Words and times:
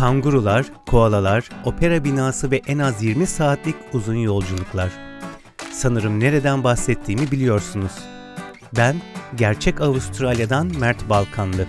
Kangurular, 0.00 0.66
koalalar, 0.86 1.48
opera 1.64 2.04
binası 2.04 2.50
ve 2.50 2.60
en 2.66 2.78
az 2.78 3.02
20 3.02 3.26
saatlik 3.26 3.74
uzun 3.92 4.14
yolculuklar. 4.14 4.90
Sanırım 5.72 6.20
nereden 6.20 6.64
bahsettiğimi 6.64 7.30
biliyorsunuz. 7.30 7.92
Ben 8.76 8.96
gerçek 9.36 9.80
Avustralya'dan 9.80 10.72
Mert 10.78 11.08
Balkanlı. 11.08 11.66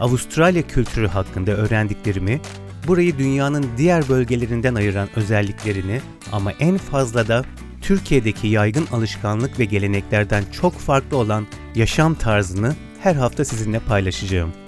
Avustralya 0.00 0.62
kültürü 0.62 1.08
hakkında 1.08 1.50
öğrendiklerimi, 1.50 2.40
burayı 2.86 3.18
dünyanın 3.18 3.66
diğer 3.76 4.08
bölgelerinden 4.08 4.74
ayıran 4.74 5.08
özelliklerini 5.16 6.00
ama 6.32 6.52
en 6.52 6.78
fazla 6.78 7.28
da 7.28 7.44
Türkiye'deki 7.82 8.46
yaygın 8.48 8.86
alışkanlık 8.92 9.58
ve 9.58 9.64
geleneklerden 9.64 10.44
çok 10.52 10.72
farklı 10.72 11.16
olan 11.16 11.46
yaşam 11.74 12.14
tarzını 12.14 12.74
her 13.02 13.14
hafta 13.14 13.44
sizinle 13.44 13.78
paylaşacağım. 13.78 14.65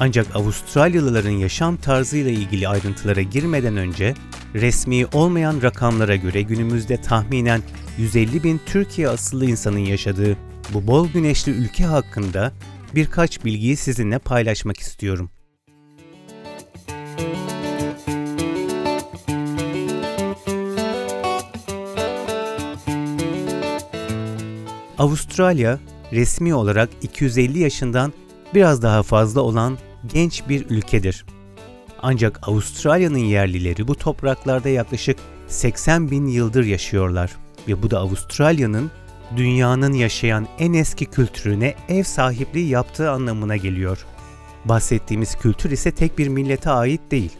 Ancak 0.00 0.36
Avustralyalıların 0.36 1.30
yaşam 1.30 1.76
tarzıyla 1.76 2.30
ilgili 2.30 2.68
ayrıntılara 2.68 3.22
girmeden 3.22 3.76
önce 3.76 4.14
resmi 4.54 5.06
olmayan 5.06 5.62
rakamlara 5.62 6.16
göre 6.16 6.42
günümüzde 6.42 7.00
tahminen 7.00 7.62
150 7.98 8.44
bin 8.44 8.60
Türkiye 8.66 9.08
asıllı 9.08 9.44
insanın 9.44 9.78
yaşadığı 9.78 10.36
bu 10.74 10.86
bol 10.86 11.08
güneşli 11.08 11.52
ülke 11.52 11.84
hakkında 11.84 12.52
birkaç 12.94 13.44
bilgiyi 13.44 13.76
sizinle 13.76 14.18
paylaşmak 14.18 14.80
istiyorum. 14.80 15.30
Avustralya 24.98 25.78
resmi 26.12 26.54
olarak 26.54 26.90
250 27.02 27.58
yaşından 27.58 28.12
biraz 28.54 28.82
daha 28.82 29.02
fazla 29.02 29.40
olan 29.40 29.78
genç 30.06 30.48
bir 30.48 30.70
ülkedir. 30.70 31.24
Ancak 32.02 32.48
Avustralya'nın 32.48 33.18
yerlileri 33.18 33.88
bu 33.88 33.94
topraklarda 33.94 34.68
yaklaşık 34.68 35.18
80 35.46 36.10
bin 36.10 36.26
yıldır 36.26 36.64
yaşıyorlar 36.64 37.36
ve 37.68 37.82
bu 37.82 37.90
da 37.90 37.98
Avustralya'nın 37.98 38.90
dünyanın 39.36 39.92
yaşayan 39.92 40.48
en 40.58 40.72
eski 40.72 41.06
kültürüne 41.06 41.74
ev 41.88 42.02
sahipliği 42.02 42.68
yaptığı 42.68 43.10
anlamına 43.10 43.56
geliyor. 43.56 44.06
Bahsettiğimiz 44.64 45.36
kültür 45.36 45.70
ise 45.70 45.90
tek 45.90 46.18
bir 46.18 46.28
millete 46.28 46.70
ait 46.70 47.00
değil. 47.10 47.32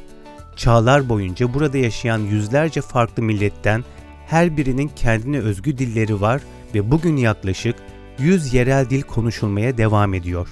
Çağlar 0.56 1.09
boyunca 1.09 1.55
burada 1.55 1.78
yaşayan 1.78 2.19
yüzlerce 2.19 2.81
farklı 2.81 3.22
milletten 3.22 3.84
her 4.27 4.56
birinin 4.56 4.91
kendine 4.97 5.39
özgü 5.39 5.78
dilleri 5.78 6.20
var 6.20 6.43
ve 6.75 6.91
bugün 6.91 7.17
yaklaşık 7.17 7.77
100 8.19 8.55
yerel 8.55 8.91
dil 8.91 9.03
konuşulmaya 9.03 9.78
devam 9.78 10.15
ediyor. 10.15 10.48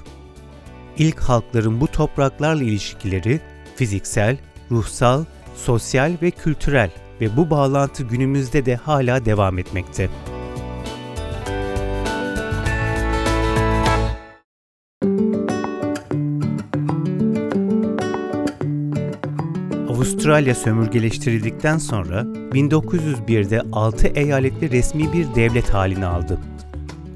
İlk 0.98 1.20
halkların 1.20 1.80
bu 1.80 1.86
topraklarla 1.86 2.62
ilişkileri 2.62 3.41
fiziksel, 3.77 4.36
ruhsal, 4.70 5.25
sosyal 5.56 6.12
ve 6.22 6.30
kültürel 6.30 6.91
ve 7.20 7.36
bu 7.36 7.50
bağlantı 7.50 8.03
günümüzde 8.03 8.66
de 8.66 8.77
hala 8.77 9.25
devam 9.25 9.58
etmekte. 9.58 10.08
Avustralya 19.88 20.55
sömürgeleştirildikten 20.55 21.78
sonra 21.78 22.20
1901'de 22.53 23.62
6 23.72 24.06
eyaletli 24.06 24.70
resmi 24.70 25.12
bir 25.12 25.34
devlet 25.34 25.75
halini 25.75 26.06
aldı. 26.06 26.41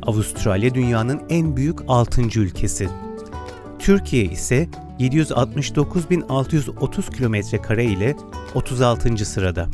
Avustralya 0.03 0.75
dünyanın 0.75 1.21
en 1.29 1.57
büyük 1.57 1.79
6. 1.89 2.41
ülkesi. 2.41 2.89
Türkiye 3.91 4.25
ise 4.25 4.69
769.630 5.01 7.17
kilometre 7.17 7.63
kare 7.63 7.85
ile 7.85 8.17
36. 8.55 9.27
sırada. 9.27 9.69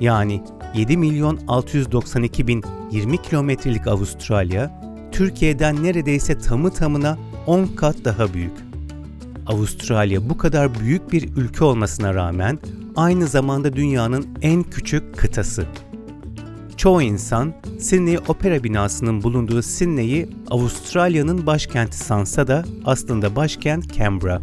Yani 0.00 0.42
7 0.74 0.96
milyon 0.96 1.40
692 1.48 2.46
bin 2.46 2.64
20 2.92 3.22
kilometrelik 3.22 3.86
Avustralya, 3.86 4.80
Türkiye'den 5.12 5.82
neredeyse 5.82 6.38
tamı 6.38 6.70
tamına 6.70 7.18
10 7.46 7.66
kat 7.66 7.96
daha 8.04 8.34
büyük. 8.34 8.52
Avustralya 9.46 10.30
bu 10.30 10.38
kadar 10.38 10.80
büyük 10.80 11.12
bir 11.12 11.36
ülke 11.36 11.64
olmasına 11.64 12.14
rağmen 12.14 12.58
aynı 12.96 13.26
zamanda 13.26 13.76
dünyanın 13.76 14.28
en 14.42 14.62
küçük 14.62 15.16
kıtası. 15.16 15.66
Çoğu 16.78 17.02
insan 17.02 17.54
Sydney 17.78 18.18
Opera 18.28 18.64
binasının 18.64 19.22
bulunduğu 19.22 19.62
Sydney'i 19.62 20.28
Avustralya'nın 20.50 21.46
başkenti 21.46 21.96
sansa 21.96 22.48
da 22.48 22.64
aslında 22.84 23.36
başkent 23.36 23.94
Canberra. 23.94 24.42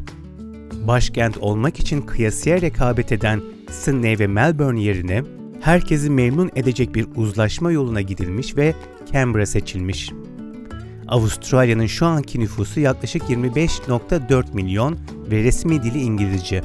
Başkent 0.88 1.38
olmak 1.38 1.79
için 1.79 2.01
kıyasıya 2.01 2.62
rekabet 2.62 3.12
eden 3.12 3.41
Sydney 3.72 4.19
ve 4.19 4.28
Melbourne 4.28 4.81
yerine 4.81 5.24
herkesi 5.62 6.09
memnun 6.09 6.51
edecek 6.56 6.95
bir 6.95 7.07
uzlaşma 7.16 7.72
yoluna 7.72 8.01
gidilmiş 8.01 8.57
ve 8.57 8.74
Canberra 9.13 9.45
seçilmiş. 9.45 10.12
Avustralya'nın 11.07 11.85
şu 11.85 12.06
anki 12.06 12.40
nüfusu 12.40 12.79
yaklaşık 12.79 13.24
25.4 13.24 14.53
milyon 14.53 14.97
ve 15.31 15.44
resmi 15.44 15.84
dili 15.84 16.01
İngilizce. 16.01 16.62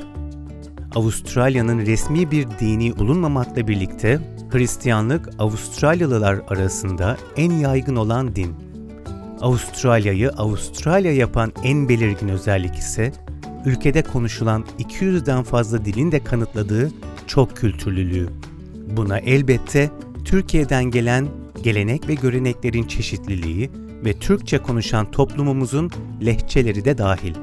Avustralya'nın 0.95 1.87
resmi 1.87 2.31
bir 2.31 2.47
dini 2.61 2.99
bulunmamakla 2.99 3.69
birlikte 3.69 4.21
Hristiyanlık 4.51 5.29
Avustralyalılar 5.39 6.41
arasında 6.49 7.17
en 7.37 7.53
yaygın 7.53 7.97
olan 7.97 8.37
din. 8.37 8.55
Avustralya'yı 9.41 10.31
Avustralya 10.31 11.13
yapan 11.13 11.53
en 11.65 11.89
belirgin 11.89 12.29
özellik 12.29 12.75
ise 12.75 13.13
ülkede 13.65 14.03
konuşulan 14.03 14.65
200'den 14.79 15.43
fazla 15.43 15.85
dilin 15.85 16.13
de 16.13 16.25
kanıtladığı 16.25 16.91
çok 17.27 17.57
kültürlülüğü. 17.57 18.29
Buna 18.97 19.19
elbette 19.19 19.91
Türkiye'den 20.25 20.85
gelen 20.85 21.29
gelenek 21.63 22.09
ve 22.09 22.15
göreneklerin 22.15 22.85
çeşitliliği 22.85 23.71
ve 24.05 24.13
Türkçe 24.13 24.59
konuşan 24.59 25.11
toplumumuzun 25.11 25.91
lehçeleri 26.25 26.85
de 26.85 26.99
dahil. 26.99 27.35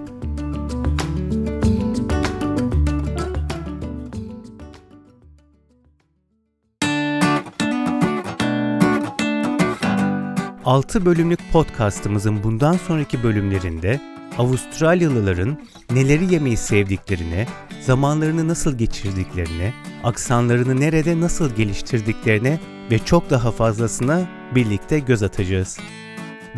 Altı 10.67 11.05
bölümlük 11.05 11.39
podcastımızın 11.51 12.43
bundan 12.43 12.73
sonraki 12.73 13.23
bölümlerinde 13.23 14.01
Avustralyalıların 14.37 15.61
neleri 15.91 16.33
yemeyi 16.33 16.57
sevdiklerine, 16.57 17.47
zamanlarını 17.81 18.47
nasıl 18.47 18.77
geçirdiklerine, 18.77 19.73
aksanlarını 20.03 20.79
nerede 20.79 21.21
nasıl 21.21 21.55
geliştirdiklerine 21.55 22.59
ve 22.91 22.99
çok 22.99 23.29
daha 23.29 23.51
fazlasına 23.51 24.21
birlikte 24.55 24.99
göz 24.99 25.23
atacağız. 25.23 25.79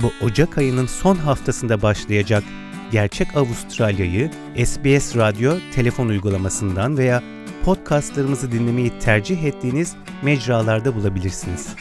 Bu 0.02 0.26
Ocak 0.26 0.58
ayının 0.58 0.86
son 0.86 1.16
haftasında 1.16 1.81
başlayacak 1.81 2.44
Gerçek 2.91 3.38
Avustralya'yı 3.38 4.31
SBS 4.66 5.16
Radyo 5.16 5.53
telefon 5.74 6.08
uygulamasından 6.08 6.97
veya 6.97 7.24
podcastlarımızı 7.66 8.52
dinlemeyi 8.52 9.00
tercih 9.00 9.44
ettiğiniz 9.44 9.96
mecralarda 10.24 10.96
bulabilirsiniz. 10.96 11.76